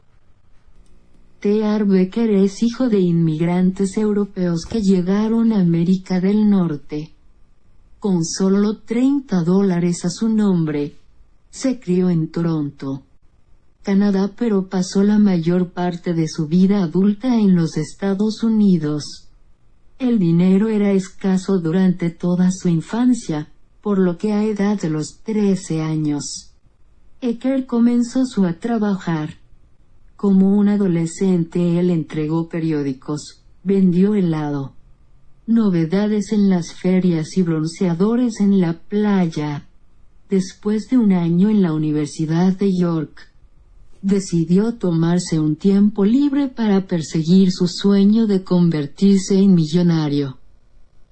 T.R. 1.40 1.86
Becker 1.86 2.32
es 2.32 2.64
hijo 2.64 2.90
de 2.90 3.00
inmigrantes 3.00 3.96
europeos 3.96 4.66
que 4.70 4.82
llegaron 4.82 5.54
a 5.54 5.62
América 5.62 6.20
del 6.20 6.50
Norte. 6.50 7.14
Con 7.98 8.26
solo 8.26 8.80
30 8.80 9.44
dólares 9.44 10.04
a 10.04 10.10
su 10.10 10.28
nombre, 10.28 10.98
se 11.50 11.80
crió 11.80 12.10
en 12.10 12.30
Toronto, 12.30 13.04
Canadá, 13.84 14.34
pero 14.38 14.68
pasó 14.68 15.02
la 15.02 15.18
mayor 15.18 15.70
parte 15.70 16.14
de 16.14 16.28
su 16.28 16.48
vida 16.48 16.84
adulta 16.84 17.36
en 17.36 17.56
los 17.56 17.78
Estados 17.78 18.44
Unidos. 18.44 19.29
El 20.00 20.18
dinero 20.18 20.70
era 20.70 20.94
escaso 20.94 21.60
durante 21.60 22.10
toda 22.10 22.52
su 22.52 22.70
infancia, 22.70 23.50
por 23.82 24.00
lo 24.00 24.18
que 24.18 24.32
a 24.32 24.46
edad 24.46 24.80
de 24.80 24.90
los 24.90 25.20
13 25.24 25.82
años, 25.82 26.50
Ecker 27.22 27.66
comenzó 27.66 28.26
su 28.26 28.46
a 28.46 28.54
trabajar. 28.54 29.40
Como 30.16 30.58
un 30.58 30.70
adolescente 30.70 31.78
él 31.78 31.90
entregó 31.90 32.48
periódicos, 32.48 33.44
vendió 33.62 34.16
helado. 34.16 34.74
Novedades 35.46 36.32
en 36.32 36.50
las 36.50 36.74
ferias 36.74 37.36
y 37.36 37.42
bronceadores 37.42 38.40
en 38.40 38.62
la 38.62 38.80
playa. 38.80 39.68
Después 40.30 40.90
de 40.90 40.98
un 40.98 41.12
año 41.12 41.50
en 41.50 41.62
la 41.62 41.74
Universidad 41.74 42.54
de 42.54 42.74
York, 42.74 43.29
decidió 44.02 44.76
tomarse 44.76 45.40
un 45.40 45.56
tiempo 45.56 46.06
libre 46.06 46.48
para 46.48 46.88
perseguir 46.88 47.52
su 47.52 47.68
sueño 47.68 48.28
de 48.28 48.44
convertirse 48.44 49.38
en 49.38 49.54
millonario. 49.54 50.38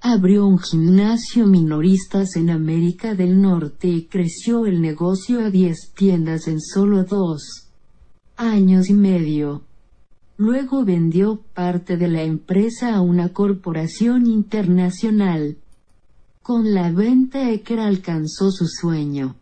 Abrió 0.00 0.46
un 0.46 0.58
gimnasio 0.58 1.46
minoristas 1.46 2.36
en 2.36 2.50
América 2.50 3.14
del 3.14 3.40
Norte 3.40 3.88
y 3.88 4.04
creció 4.04 4.66
el 4.66 4.80
negocio 4.80 5.40
a 5.40 5.50
diez 5.50 5.92
tiendas 5.94 6.46
en 6.46 6.60
solo 6.60 7.04
dos 7.04 7.68
años 8.36 8.88
y 8.88 8.94
medio. 8.94 9.64
Luego 10.36 10.84
vendió 10.84 11.42
parte 11.52 11.96
de 11.96 12.06
la 12.06 12.22
empresa 12.22 12.94
a 12.94 13.00
una 13.00 13.32
corporación 13.32 14.28
internacional. 14.28 15.56
Con 16.42 16.72
la 16.72 16.92
venta 16.92 17.50
Ecker 17.50 17.80
alcanzó 17.80 18.52
su 18.52 18.68
sueño, 18.68 19.34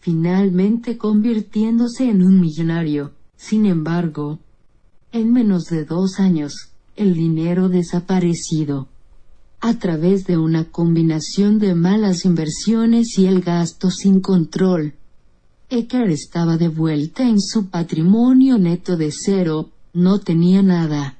finalmente 0.00 0.96
convirtiéndose 0.96 2.08
en 2.08 2.22
un 2.22 2.40
millonario. 2.40 3.12
Sin 3.36 3.66
embargo, 3.66 4.38
en 5.12 5.32
menos 5.32 5.64
de 5.64 5.84
dos 5.84 6.18
años, 6.18 6.70
el 6.96 7.14
dinero 7.14 7.68
desaparecido. 7.68 8.88
A 9.60 9.74
través 9.74 10.26
de 10.26 10.38
una 10.38 10.64
combinación 10.64 11.58
de 11.58 11.74
malas 11.74 12.24
inversiones 12.24 13.18
y 13.18 13.26
el 13.26 13.40
gasto 13.40 13.90
sin 13.90 14.20
control, 14.20 14.94
Ecker 15.70 16.10
estaba 16.10 16.56
de 16.56 16.68
vuelta 16.68 17.28
en 17.28 17.40
su 17.40 17.66
patrimonio 17.68 18.58
neto 18.58 18.96
de 18.96 19.10
cero, 19.12 19.70
no 19.92 20.20
tenía 20.20 20.62
nada. 20.62 21.18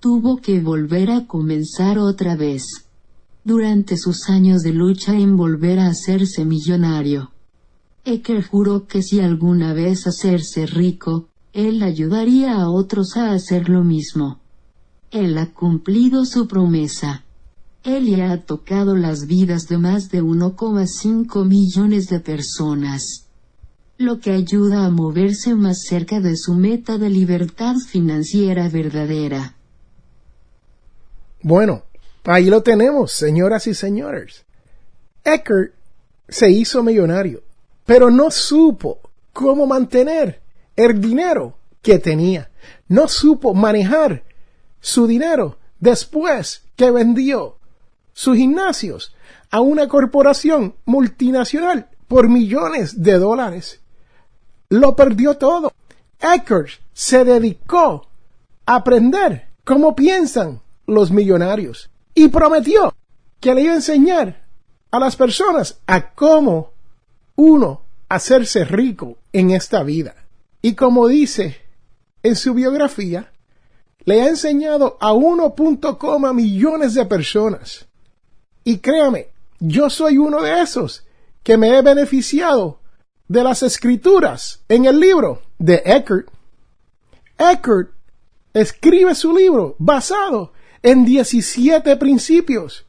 Tuvo 0.00 0.38
que 0.38 0.60
volver 0.60 1.10
a 1.10 1.26
comenzar 1.26 1.98
otra 1.98 2.34
vez. 2.34 2.64
Durante 3.44 3.96
sus 3.96 4.28
años 4.28 4.62
de 4.62 4.72
lucha 4.72 5.14
en 5.14 5.36
volver 5.36 5.78
a 5.78 5.88
hacerse 5.88 6.44
millonario. 6.44 7.33
Ecker 8.04 8.44
juró 8.46 8.86
que 8.86 9.02
si 9.02 9.20
alguna 9.20 9.72
vez 9.72 10.06
hacerse 10.06 10.66
rico, 10.66 11.28
él 11.52 11.82
ayudaría 11.82 12.54
a 12.54 12.68
otros 12.68 13.16
a 13.16 13.32
hacer 13.32 13.68
lo 13.68 13.82
mismo. 13.84 14.40
Él 15.10 15.38
ha 15.38 15.52
cumplido 15.52 16.24
su 16.24 16.48
promesa. 16.48 17.24
Él 17.82 18.06
ya 18.06 18.32
ha 18.32 18.42
tocado 18.42 18.96
las 18.96 19.26
vidas 19.26 19.68
de 19.68 19.78
más 19.78 20.10
de 20.10 20.22
1,5 20.22 21.46
millones 21.46 22.08
de 22.08 22.20
personas 22.20 23.24
lo 23.96 24.18
que 24.18 24.32
ayuda 24.32 24.84
a 24.84 24.90
moverse 24.90 25.54
más 25.54 25.82
cerca 25.82 26.20
de 26.20 26.36
su 26.36 26.54
meta 26.54 26.98
de 26.98 27.10
libertad 27.10 27.76
financiera 27.76 28.68
verdadera. 28.68 29.54
Bueno, 31.42 31.84
ahí 32.24 32.46
lo 32.46 32.62
tenemos, 32.62 33.12
señoras 33.12 33.66
y 33.66 33.74
señores. 33.74 34.44
Eckert 35.24 35.74
se 36.28 36.50
hizo 36.50 36.82
millonario, 36.82 37.42
pero 37.84 38.10
no 38.10 38.30
supo 38.30 39.00
cómo 39.32 39.66
mantener 39.66 40.42
el 40.76 41.00
dinero 41.00 41.56
que 41.82 41.98
tenía. 41.98 42.50
No 42.88 43.08
supo 43.08 43.54
manejar 43.54 44.24
su 44.80 45.06
dinero 45.06 45.58
después 45.80 46.62
que 46.76 46.90
vendió 46.90 47.58
sus 48.12 48.36
gimnasios 48.36 49.14
a 49.50 49.60
una 49.60 49.88
corporación 49.88 50.74
multinacional 50.84 51.88
por 52.08 52.28
millones 52.28 53.02
de 53.02 53.18
dólares 53.18 53.80
lo 54.74 54.96
perdió 54.96 55.36
todo. 55.36 55.72
Eckert 56.20 56.70
se 56.92 57.24
dedicó 57.24 58.06
a 58.66 58.76
aprender 58.76 59.48
cómo 59.64 59.94
piensan 59.94 60.60
los 60.86 61.10
millonarios 61.10 61.90
y 62.14 62.28
prometió 62.28 62.94
que 63.40 63.54
le 63.54 63.62
iba 63.62 63.72
a 63.72 63.76
enseñar 63.76 64.44
a 64.90 64.98
las 64.98 65.16
personas 65.16 65.80
a 65.86 66.12
cómo 66.14 66.72
uno 67.36 67.82
hacerse 68.08 68.64
rico 68.64 69.18
en 69.32 69.50
esta 69.50 69.82
vida. 69.82 70.14
Y 70.62 70.74
como 70.74 71.08
dice 71.08 71.60
en 72.22 72.36
su 72.36 72.54
biografía, 72.54 73.32
le 74.04 74.22
ha 74.22 74.28
enseñado 74.28 74.96
a 75.00 75.12
1.0 75.12 76.34
millones 76.34 76.94
de 76.94 77.06
personas. 77.06 77.86
Y 78.64 78.78
créame, 78.78 79.28
yo 79.60 79.90
soy 79.90 80.18
uno 80.18 80.42
de 80.42 80.62
esos 80.62 81.04
que 81.42 81.56
me 81.56 81.76
he 81.76 81.82
beneficiado 81.82 82.80
de 83.28 83.42
las 83.42 83.62
escrituras 83.62 84.62
en 84.68 84.84
el 84.84 85.00
libro 85.00 85.42
de 85.58 85.82
Eckert. 85.84 86.28
Eckert 87.38 87.90
escribe 88.52 89.14
su 89.14 89.34
libro 89.34 89.74
basado 89.78 90.52
en 90.82 91.04
17 91.04 91.96
principios 91.96 92.84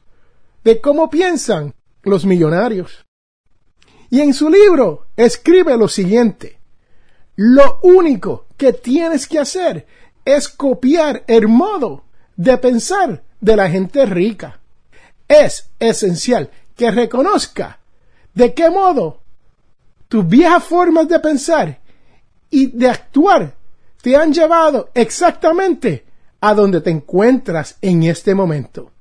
de 0.64 0.80
cómo 0.80 1.08
piensan 1.08 1.74
los 2.02 2.24
millonarios. 2.24 3.05
Y 4.10 4.20
en 4.20 4.34
su 4.34 4.48
libro 4.48 5.06
escribe 5.16 5.76
lo 5.76 5.88
siguiente. 5.88 6.58
Lo 7.36 7.80
único 7.82 8.46
que 8.56 8.72
tienes 8.72 9.26
que 9.26 9.38
hacer 9.38 9.86
es 10.24 10.48
copiar 10.48 11.24
el 11.26 11.48
modo 11.48 12.04
de 12.36 12.56
pensar 12.58 13.22
de 13.40 13.56
la 13.56 13.68
gente 13.68 14.06
rica. 14.06 14.60
Es 15.28 15.70
esencial 15.78 16.50
que 16.74 16.90
reconozca 16.90 17.80
de 18.34 18.54
qué 18.54 18.70
modo 18.70 19.20
tus 20.08 20.26
viejas 20.28 20.62
formas 20.64 21.08
de 21.08 21.18
pensar 21.18 21.80
y 22.50 22.66
de 22.66 22.90
actuar 22.90 23.54
te 24.02 24.16
han 24.16 24.32
llevado 24.32 24.90
exactamente 24.94 26.04
a 26.40 26.54
donde 26.54 26.80
te 26.80 26.90
encuentras 26.90 27.76
en 27.80 28.04
este 28.04 28.34
momento. 28.34 28.92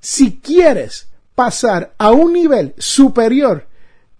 Si 0.00 0.38
quieres 0.38 1.08
pasar 1.34 1.94
a 1.98 2.12
un 2.12 2.32
nivel 2.32 2.74
superior 2.78 3.66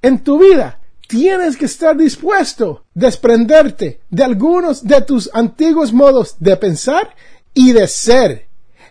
en 0.05 0.19
tu 0.19 0.39
vida, 0.39 0.81
tienes 1.09 1.57
que 1.57 1.65
estar 1.65 1.97
dispuesto 1.97 2.85
a 2.85 2.91
desprenderte 2.93 4.01
de 4.11 4.23
algunos 4.23 4.85
de 4.85 5.01
tus 5.01 5.31
antiguos 5.33 5.95
modos 5.95 6.37
de 6.39 6.59
pensar 6.59 7.17
y 7.55 7.73
de 7.73 7.89
ser 7.89 8.47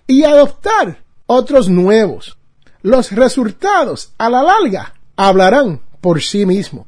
y 0.07 0.23
adoptar 0.23 1.03
otros 1.27 1.69
nuevos. 1.69 2.35
Los 2.81 3.11
resultados 3.11 4.11
a 4.17 4.27
la 4.27 4.41
larga 4.41 4.95
hablarán 5.15 5.81
por 6.01 6.19
sí 6.19 6.47
mismos. 6.47 6.87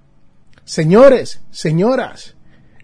Señores, 0.63 1.41
señoras, 1.51 2.33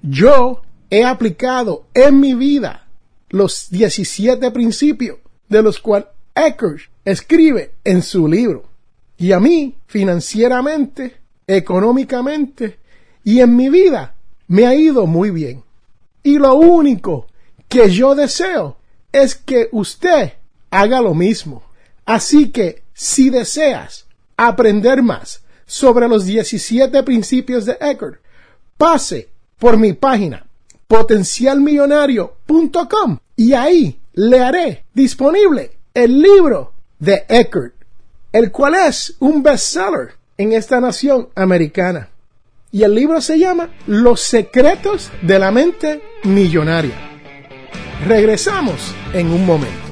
yo 0.04 0.62
he 0.92 1.04
aplicado 1.04 1.88
en 1.96 2.20
mi 2.20 2.36
vida 2.36 2.88
los 3.30 3.72
17 3.72 4.52
principios 4.52 5.18
de 5.50 5.64
los 5.64 5.80
cuales 5.80 6.10
Eckert 6.36 6.82
escribe 7.04 7.74
en 7.84 8.04
su 8.04 8.28
libro. 8.28 8.70
Y 9.18 9.32
a 9.32 9.40
mí, 9.40 9.78
financieramente, 9.88 11.21
económicamente 11.56 12.80
y 13.24 13.40
en 13.40 13.56
mi 13.56 13.70
vida, 13.70 14.16
me 14.48 14.66
ha 14.66 14.76
ido 14.76 15.06
muy 15.06 15.30
bien. 15.32 15.64
Y 16.24 16.38
lo 16.38 16.56
único 16.56 17.28
que 17.68 17.90
yo 17.90 18.16
deseo 18.16 18.78
es 19.12 19.36
que 19.36 19.70
usted 19.72 20.34
haga 20.70 21.02
lo 21.02 21.14
mismo. 21.14 21.64
Así 22.06 22.50
que 22.50 22.84
si 22.94 23.30
deseas 23.30 24.06
aprender 24.38 25.04
más 25.04 25.42
sobre 25.66 26.08
los 26.08 26.26
17 26.26 27.04
principios 27.04 27.66
de 27.66 27.78
Eckert, 27.80 28.22
pase 28.78 29.30
por 29.60 29.78
mi 29.78 29.94
página 29.94 30.46
potencialmillonario.com 30.88 33.20
y 33.36 33.54
ahí 33.54 34.00
le 34.14 34.40
haré 34.42 34.86
disponible 34.94 35.78
el 35.94 36.22
libro 36.22 36.74
de 37.00 37.26
Eckert, 37.30 37.76
el 38.32 38.52
cual 38.52 38.76
es 38.76 39.16
un 39.20 39.44
bestseller 39.44 40.21
en 40.38 40.54
esta 40.54 40.80
nación 40.80 41.30
americana. 41.36 42.10
Y 42.72 42.84
el 42.84 42.96
libro 42.96 43.20
se 43.22 43.38
llama 43.38 43.70
Los 43.88 44.22
secretos 44.22 45.12
de 45.22 45.40
la 45.40 45.52
mente 45.52 46.02
millonaria. 46.24 46.96
Regresamos 48.08 48.96
en 49.14 49.32
un 49.32 49.46
momento. 49.46 49.92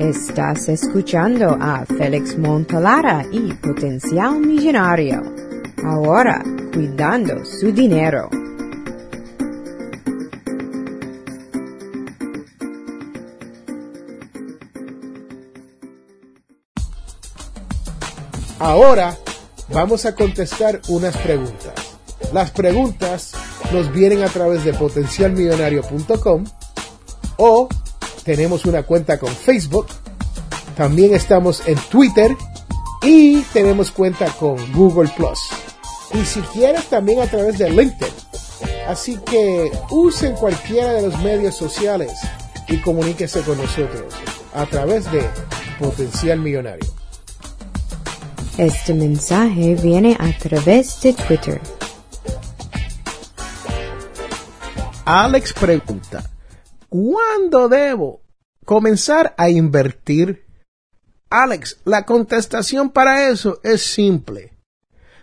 Estás 0.07 0.69
escuchando 0.69 1.57
a 1.59 1.85
Félix 1.85 2.37
Montalara 2.37 3.25
y 3.29 3.51
Potencial 3.55 4.39
Millonario. 4.39 5.21
Ahora, 5.83 6.41
cuidando 6.73 7.43
su 7.43 7.73
dinero. 7.73 8.29
Ahora 18.59 19.13
vamos 19.73 20.05
a 20.05 20.15
contestar 20.15 20.79
unas 20.87 21.17
preguntas. 21.17 21.73
Las 22.31 22.51
preguntas 22.51 23.33
nos 23.73 23.91
vienen 23.91 24.23
a 24.23 24.29
través 24.29 24.63
de 24.63 24.73
potencialmillonario.com 24.73 26.45
o 27.35 27.67
tenemos 28.27 28.65
una 28.65 28.83
cuenta 28.83 29.17
con 29.17 29.33
Facebook. 29.33 29.87
También 30.75 31.15
estamos 31.15 31.65
en 31.65 31.77
Twitter 31.89 32.35
y 33.01 33.41
tenemos 33.53 33.89
cuenta 33.89 34.25
con 34.31 34.57
Google 34.73 35.09
Plus. 35.15 35.39
Y 36.13 36.25
si 36.25 36.41
quieres 36.41 36.85
también 36.87 37.21
a 37.21 37.27
través 37.27 37.57
de 37.57 37.69
LinkedIn. 37.69 38.13
Así 38.85 39.17
que 39.25 39.71
usen 39.91 40.35
cualquiera 40.35 40.91
de 40.91 41.03
los 41.03 41.17
medios 41.21 41.55
sociales 41.55 42.11
y 42.67 42.77
comuníquese 42.77 43.41
con 43.41 43.57
nosotros 43.57 44.13
a 44.53 44.65
través 44.65 45.09
de 45.09 45.25
Potencial 45.79 46.39
Millonario. 46.39 46.85
Este 48.57 48.93
mensaje 48.93 49.75
viene 49.75 50.17
a 50.19 50.37
través 50.37 50.99
de 51.01 51.13
Twitter. 51.13 51.61
Alex 55.05 55.53
pregunta, 55.53 56.29
¿cuándo 56.97 57.69
debo 57.69 58.21
comenzar 58.65 59.35
a 59.37 59.49
invertir? 59.49 60.45
Alex, 61.29 61.77
la 61.85 62.05
contestación 62.05 62.89
para 62.89 63.29
eso 63.29 63.59
es 63.63 63.81
simple. 63.83 64.53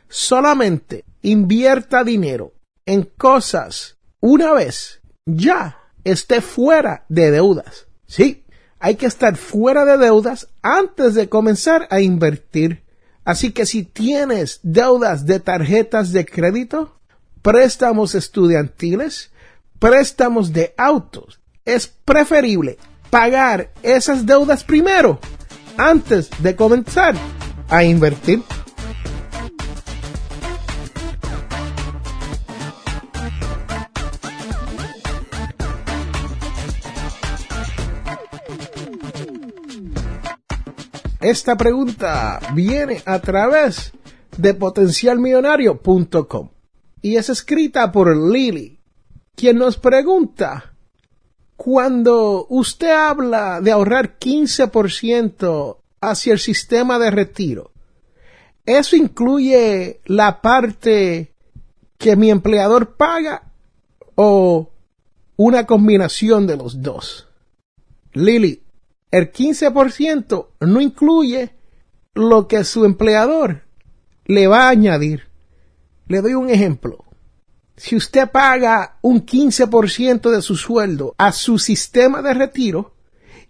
Solamente 0.08 1.04
invierta 1.22 2.04
dinero 2.04 2.52
en 2.86 3.02
cosas 3.02 3.96
una 4.20 4.52
vez 4.52 5.00
ya 5.26 5.78
esté 6.04 6.40
fuera 6.40 7.06
de 7.08 7.30
deudas. 7.30 7.86
Sí, 8.06 8.44
hay 8.78 8.94
que 8.96 9.06
estar 9.06 9.36
fuera 9.36 9.84
de 9.84 9.98
deudas 9.98 10.48
antes 10.62 11.14
de 11.14 11.28
comenzar 11.28 11.88
a 11.90 12.00
invertir. 12.00 12.84
Así 13.24 13.52
que 13.52 13.66
si 13.66 13.82
tienes 13.82 14.60
deudas 14.62 15.24
de 15.24 15.40
tarjetas 15.40 16.12
de 16.12 16.26
crédito, 16.26 17.00
préstamos 17.42 18.14
estudiantiles, 18.14 19.32
préstamos 19.78 20.52
de 20.52 20.74
autos, 20.76 21.40
es 21.64 21.86
preferible 21.86 22.78
pagar 23.10 23.70
esas 23.82 24.26
deudas 24.26 24.64
primero 24.64 25.18
antes 25.76 26.30
de 26.40 26.54
comenzar 26.56 27.14
a 27.68 27.84
invertir. 27.84 28.42
Esta 41.20 41.56
pregunta 41.56 42.38
viene 42.52 43.02
a 43.06 43.18
través 43.18 43.92
de 44.36 44.52
potencialmillonario.com 44.52 46.50
y 47.00 47.16
es 47.16 47.30
escrita 47.30 47.90
por 47.90 48.14
Lily, 48.14 48.78
quien 49.34 49.56
nos 49.56 49.78
pregunta, 49.78 50.73
cuando 51.56 52.46
usted 52.48 52.90
habla 52.90 53.60
de 53.60 53.70
ahorrar 53.72 54.18
15% 54.18 55.78
hacia 56.00 56.32
el 56.32 56.38
sistema 56.38 56.98
de 56.98 57.10
retiro, 57.10 57.72
¿eso 58.66 58.96
incluye 58.96 60.00
la 60.06 60.40
parte 60.40 61.32
que 61.98 62.16
mi 62.16 62.30
empleador 62.30 62.96
paga 62.96 63.52
o 64.14 64.70
una 65.36 65.66
combinación 65.66 66.46
de 66.46 66.56
los 66.56 66.82
dos? 66.82 67.28
Lily, 68.12 68.62
el 69.10 69.32
15% 69.32 70.48
no 70.60 70.80
incluye 70.80 71.54
lo 72.14 72.48
que 72.48 72.64
su 72.64 72.84
empleador 72.84 73.62
le 74.24 74.46
va 74.46 74.66
a 74.66 74.70
añadir. 74.70 75.28
Le 76.06 76.20
doy 76.20 76.34
un 76.34 76.50
ejemplo. 76.50 77.04
Si 77.76 77.96
usted 77.96 78.30
paga 78.30 78.96
un 79.02 79.26
15% 79.26 80.30
de 80.30 80.42
su 80.42 80.56
sueldo 80.56 81.14
a 81.18 81.32
su 81.32 81.58
sistema 81.58 82.22
de 82.22 82.34
retiro 82.34 82.92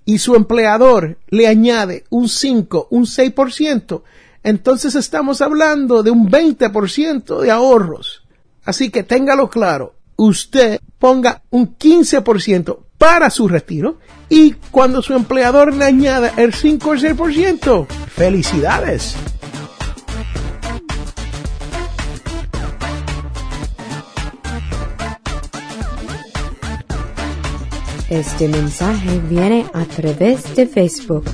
y 0.04 0.18
su 0.18 0.34
empleador 0.34 1.18
le 1.28 1.46
añade 1.46 2.04
un 2.08 2.28
5, 2.28 2.88
un 2.90 3.04
6%, 3.04 4.02
entonces 4.42 4.94
estamos 4.94 5.42
hablando 5.42 6.02
de 6.02 6.10
un 6.10 6.30
20% 6.30 7.40
de 7.40 7.50
ahorros. 7.50 8.22
Así 8.64 8.90
que 8.90 9.02
téngalo 9.02 9.50
claro. 9.50 9.94
Usted 10.16 10.80
ponga 10.98 11.42
un 11.50 11.76
15% 11.76 12.78
para 12.96 13.28
su 13.28 13.48
retiro 13.48 13.98
y 14.30 14.52
cuando 14.70 15.02
su 15.02 15.12
empleador 15.12 15.74
le 15.74 15.84
añada 15.84 16.32
el 16.37 16.54
5 16.54 16.88
o 16.88 16.94
6%, 16.94 17.87
felicidades. 18.08 19.16
Este 28.14 28.46
mensaje 28.46 29.18
viene 29.29 29.66
a 29.72 29.85
través 29.87 30.55
de 30.55 30.68
Facebook. 30.68 31.24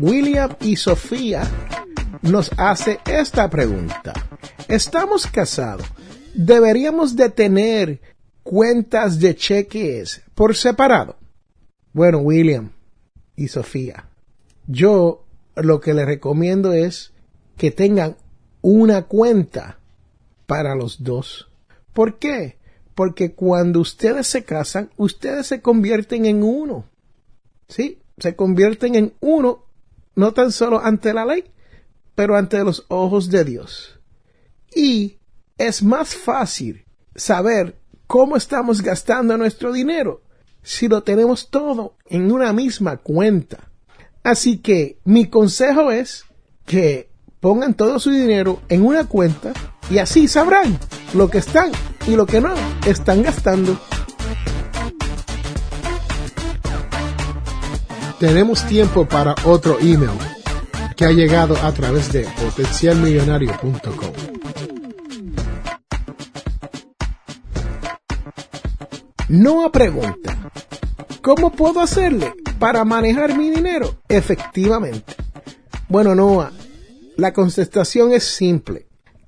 William 0.00 0.56
y 0.60 0.76
Sofía 0.76 1.42
nos 2.22 2.50
hace 2.56 2.98
esta 3.04 3.50
pregunta. 3.50 4.14
Estamos 4.68 5.26
casados. 5.26 5.86
¿Deberíamos 6.34 7.14
de 7.14 7.28
tener 7.28 8.00
cuentas 8.42 9.20
de 9.20 9.36
cheques 9.36 10.22
por 10.34 10.56
separado? 10.56 11.16
Bueno, 11.92 12.20
William 12.20 12.70
y 13.36 13.48
Sofía, 13.48 14.08
yo 14.66 15.26
lo 15.54 15.82
que 15.82 15.92
les 15.92 16.06
recomiendo 16.06 16.72
es 16.72 17.12
que 17.58 17.70
tengan 17.70 18.16
una 18.62 19.02
cuenta 19.02 19.78
para 20.46 20.74
los 20.74 21.04
dos. 21.04 21.45
¿Por 21.96 22.18
qué? 22.18 22.58
Porque 22.94 23.32
cuando 23.32 23.80
ustedes 23.80 24.26
se 24.26 24.44
casan, 24.44 24.90
ustedes 24.98 25.46
se 25.46 25.62
convierten 25.62 26.26
en 26.26 26.42
uno. 26.42 26.84
Sí, 27.68 28.02
se 28.18 28.36
convierten 28.36 28.96
en 28.96 29.14
uno, 29.20 29.64
no 30.14 30.34
tan 30.34 30.52
solo 30.52 30.78
ante 30.78 31.14
la 31.14 31.24
ley, 31.24 31.44
pero 32.14 32.36
ante 32.36 32.62
los 32.62 32.84
ojos 32.88 33.30
de 33.30 33.44
Dios. 33.44 33.98
Y 34.74 35.16
es 35.56 35.82
más 35.82 36.14
fácil 36.14 36.84
saber 37.14 37.78
cómo 38.06 38.36
estamos 38.36 38.82
gastando 38.82 39.38
nuestro 39.38 39.72
dinero 39.72 40.20
si 40.62 40.88
lo 40.88 41.02
tenemos 41.02 41.48
todo 41.48 41.96
en 42.04 42.30
una 42.30 42.52
misma 42.52 42.98
cuenta. 42.98 43.70
Así 44.22 44.58
que 44.58 44.98
mi 45.06 45.30
consejo 45.30 45.90
es 45.90 46.26
que 46.66 47.08
pongan 47.40 47.72
todo 47.72 47.98
su 47.98 48.10
dinero 48.10 48.60
en 48.68 48.84
una 48.84 49.08
cuenta 49.08 49.54
y 49.90 49.98
así 49.98 50.28
sabrán 50.28 50.78
lo 51.14 51.28
que 51.28 51.38
están 51.38 51.70
y 52.06 52.16
lo 52.16 52.26
que 52.26 52.40
no 52.40 52.54
están 52.86 53.22
gastando. 53.22 53.78
Tenemos 58.18 58.66
tiempo 58.66 59.06
para 59.06 59.34
otro 59.44 59.78
email 59.80 60.18
que 60.96 61.04
ha 61.04 61.10
llegado 61.10 61.56
a 61.62 61.72
través 61.72 62.10
de 62.12 62.26
potencialmillonario.com. 62.42 64.12
Noah 69.28 69.70
pregunta, 69.70 70.50
¿cómo 71.20 71.50
puedo 71.50 71.80
hacerle 71.80 72.32
para 72.58 72.84
manejar 72.84 73.36
mi 73.36 73.50
dinero 73.50 73.96
efectivamente? 74.08 75.14
Bueno, 75.88 76.14
Noah, 76.14 76.52
la 77.16 77.32
contestación 77.32 78.12
es 78.12 78.24
simple. 78.24 78.86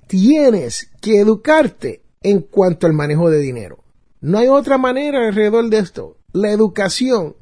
Tienes 0.09 0.89
que 1.01 1.19
educarte 1.19 2.01
en 2.23 2.41
cuanto 2.41 2.87
al 2.87 2.93
manejo 2.93 3.29
de 3.29 3.37
dinero. 3.37 3.83
No 4.21 4.39
hay 4.39 4.47
otra 4.47 4.79
manera 4.79 5.27
alrededor 5.27 5.69
de 5.69 5.77
esto. 5.77 6.17
La 6.33 6.49
educación 6.49 7.35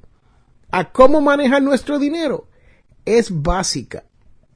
a 0.69 0.91
cómo 0.91 1.21
manejar 1.21 1.62
nuestro 1.62 1.97
dinero 1.97 2.49
es 3.06 3.30
básica. 3.32 4.03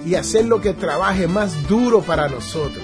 y 0.05 0.15
hacerlo 0.15 0.59
que 0.59 0.73
trabaje 0.73 1.25
más 1.25 1.69
duro 1.69 2.01
para 2.01 2.27
nosotros. 2.27 2.83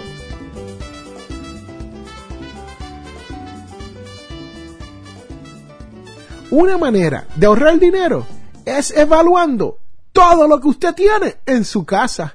Una 6.51 6.77
manera 6.77 7.27
de 7.35 7.47
ahorrar 7.47 7.77
dinero 7.79 8.25
es 8.63 8.91
evaluando 8.91 9.77
todo 10.13 10.47
lo 10.47 10.61
que 10.61 10.69
usted 10.69 10.93
tiene 10.95 11.39
en 11.45 11.65
su 11.65 11.83
casa. 11.83 12.33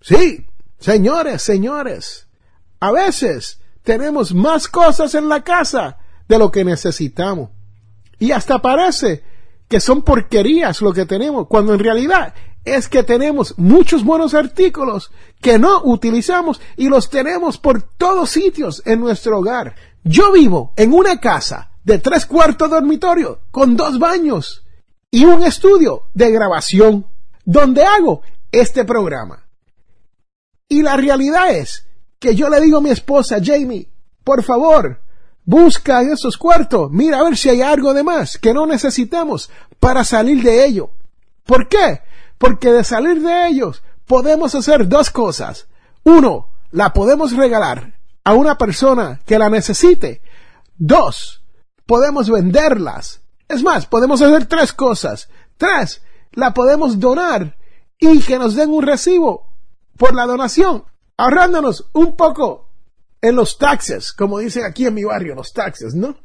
Sí, 0.00 0.44
señores, 0.80 1.42
señores, 1.42 2.26
a 2.82 2.90
veces 2.90 3.60
tenemos 3.84 4.34
más 4.34 4.66
cosas 4.66 5.14
en 5.14 5.28
la 5.28 5.44
casa 5.44 5.98
de 6.26 6.36
lo 6.36 6.50
que 6.50 6.64
necesitamos. 6.64 7.50
Y 8.18 8.32
hasta 8.32 8.60
parece 8.60 9.22
que 9.68 9.78
son 9.78 10.02
porquerías 10.02 10.82
lo 10.82 10.92
que 10.92 11.06
tenemos, 11.06 11.46
cuando 11.46 11.74
en 11.74 11.78
realidad 11.78 12.34
es 12.64 12.88
que 12.88 13.04
tenemos 13.04 13.56
muchos 13.56 14.02
buenos 14.02 14.34
artículos 14.34 15.12
que 15.40 15.60
no 15.60 15.80
utilizamos 15.84 16.60
y 16.76 16.88
los 16.88 17.08
tenemos 17.08 17.56
por 17.56 17.82
todos 17.82 18.30
sitios 18.30 18.82
en 18.84 18.98
nuestro 18.98 19.38
hogar. 19.38 19.76
Yo 20.02 20.32
vivo 20.32 20.72
en 20.74 20.92
una 20.92 21.20
casa 21.20 21.70
de 21.84 22.00
tres 22.00 22.26
cuartos 22.26 22.68
dormitorio 22.68 23.42
con 23.52 23.76
dos 23.76 24.00
baños 24.00 24.64
y 25.08 25.24
un 25.24 25.44
estudio 25.44 26.08
de 26.14 26.32
grabación 26.32 27.06
donde 27.44 27.84
hago 27.84 28.22
este 28.50 28.84
programa. 28.84 29.46
Y 30.68 30.82
la 30.82 30.96
realidad 30.96 31.54
es 31.54 31.86
que 32.22 32.36
yo 32.36 32.48
le 32.48 32.60
digo 32.60 32.78
a 32.78 32.80
mi 32.80 32.90
esposa 32.90 33.38
Jamie, 33.42 33.90
por 34.22 34.44
favor, 34.44 35.00
busca 35.44 36.02
en 36.02 36.12
esos 36.12 36.38
cuartos, 36.38 36.88
mira 36.92 37.18
a 37.18 37.24
ver 37.24 37.36
si 37.36 37.48
hay 37.48 37.62
algo 37.62 37.92
de 37.92 38.04
más 38.04 38.38
que 38.38 38.54
no 38.54 38.64
necesitamos 38.64 39.50
para 39.80 40.04
salir 40.04 40.40
de 40.40 40.64
ello. 40.64 40.90
¿Por 41.44 41.68
qué? 41.68 42.00
Porque 42.38 42.70
de 42.70 42.84
salir 42.84 43.20
de 43.20 43.48
ellos 43.48 43.82
podemos 44.06 44.54
hacer 44.54 44.86
dos 44.86 45.10
cosas. 45.10 45.66
Uno, 46.04 46.46
la 46.70 46.92
podemos 46.92 47.32
regalar 47.36 47.98
a 48.22 48.34
una 48.34 48.56
persona 48.56 49.20
que 49.26 49.36
la 49.36 49.50
necesite. 49.50 50.22
Dos, 50.76 51.42
podemos 51.86 52.30
venderlas. 52.30 53.20
Es 53.48 53.64
más, 53.64 53.86
podemos 53.86 54.22
hacer 54.22 54.46
tres 54.46 54.72
cosas. 54.72 55.28
Tres, 55.56 56.02
la 56.30 56.54
podemos 56.54 57.00
donar 57.00 57.56
y 57.98 58.20
que 58.20 58.38
nos 58.38 58.54
den 58.54 58.70
un 58.70 58.84
recibo 58.84 59.48
por 59.96 60.14
la 60.14 60.24
donación 60.26 60.84
ahorrándonos 61.22 61.88
un 61.92 62.16
poco 62.16 62.68
en 63.20 63.36
los 63.36 63.56
taxes, 63.56 64.12
como 64.12 64.40
dicen 64.40 64.64
aquí 64.64 64.86
en 64.86 64.94
mi 64.94 65.04
barrio, 65.04 65.36
los 65.36 65.52
taxes, 65.52 65.94
¿no? 65.94 66.16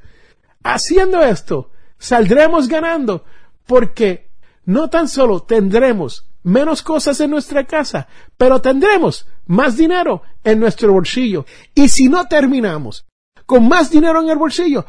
Haciendo 0.64 1.22
esto, 1.22 1.70
saldremos 2.00 2.68
ganando 2.68 3.24
porque 3.68 4.32
no 4.66 4.90
tan 4.90 5.08
solo 5.08 5.44
tendremos 5.44 6.26
menos 6.42 6.82
cosas 6.82 7.20
en 7.20 7.30
nuestra 7.30 7.66
casa, 7.66 8.08
pero 8.38 8.60
tendremos 8.60 9.28
más 9.46 9.78
dinero 9.78 10.24
en 10.44 10.60
nuestro 10.60 10.92
bolsillo. 10.92 11.46
Y 11.76 11.90
si 11.90 12.08
no 12.10 12.28
terminamos 12.28 13.06
con 13.46 13.68
más 13.68 13.92
dinero 13.92 14.24
en 14.24 14.30
el 14.30 14.38
bolsillo, 14.38 14.88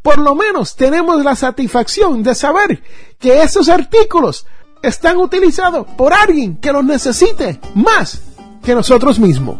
por 0.00 0.18
lo 0.18 0.34
menos 0.34 0.74
tenemos 0.74 1.22
la 1.22 1.36
satisfacción 1.36 2.22
de 2.22 2.34
saber 2.34 2.82
que 3.18 3.42
esos 3.42 3.68
artículos 3.68 4.46
están 4.82 5.18
utilizados 5.18 5.86
por 5.98 6.14
alguien 6.14 6.56
que 6.56 6.72
los 6.72 6.82
necesite 6.82 7.60
más 7.74 8.29
que 8.62 8.74
nosotros 8.74 9.18
mismos. 9.18 9.56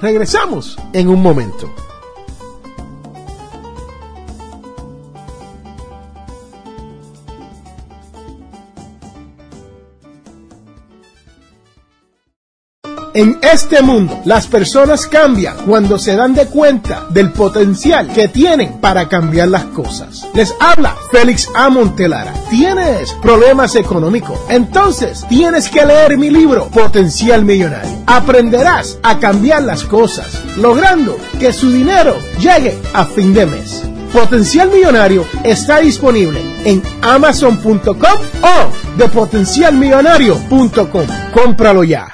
Regresamos 0.00 0.78
en 0.92 1.08
un 1.08 1.22
momento. 1.22 1.70
En 13.14 13.38
este 13.42 13.80
mundo, 13.80 14.20
las 14.24 14.48
personas 14.48 15.06
cambian 15.06 15.56
cuando 15.68 16.00
se 16.00 16.16
dan 16.16 16.34
de 16.34 16.46
cuenta 16.46 17.06
del 17.10 17.30
potencial 17.30 18.08
que 18.08 18.26
tienen 18.26 18.80
para 18.80 19.08
cambiar 19.08 19.50
las 19.50 19.62
cosas. 19.66 20.26
Les 20.34 20.52
habla 20.58 20.96
Félix 21.12 21.48
A. 21.54 21.70
Montelara. 21.70 22.34
¿Tienes 22.50 23.12
problemas 23.22 23.76
económicos? 23.76 24.36
Entonces, 24.48 25.24
tienes 25.28 25.68
que 25.68 25.86
leer 25.86 26.18
mi 26.18 26.28
libro, 26.28 26.66
Potencial 26.70 27.44
Millonario. 27.44 28.02
Aprenderás 28.08 28.98
a 29.04 29.20
cambiar 29.20 29.62
las 29.62 29.84
cosas, 29.84 30.42
logrando 30.56 31.16
que 31.38 31.52
su 31.52 31.70
dinero 31.70 32.16
llegue 32.40 32.76
a 32.94 33.04
fin 33.04 33.32
de 33.32 33.46
mes. 33.46 33.84
Potencial 34.12 34.70
Millonario 34.70 35.24
está 35.44 35.78
disponible 35.78 36.40
en 36.64 36.82
amazon.com 37.00 38.18
o 38.42 38.98
de 38.98 39.08
potencialmillonario.com. 39.08 41.06
Cómpralo 41.32 41.84
ya. 41.84 42.13